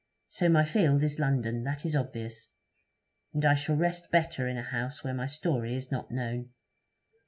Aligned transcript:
So 0.25 0.49
my 0.49 0.65
field 0.65 1.03
is 1.03 1.19
London. 1.19 1.61
That 1.63 1.85
is 1.85 1.95
obvious. 1.95 2.49
And 3.35 3.45
I 3.45 3.53
shall 3.53 3.75
rest 3.75 4.09
better 4.09 4.47
in 4.47 4.57
a 4.57 4.63
house 4.63 5.03
where 5.03 5.13
my 5.13 5.27
story 5.27 5.75
is 5.75 5.91
not 5.91 6.09
known.' 6.09 6.49